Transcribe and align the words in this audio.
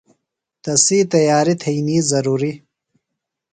تسی 0.63 0.99
تیاریۡ 1.11 1.57
تھئینیۡ 1.61 2.03
ضرُوری۔ 2.11 2.51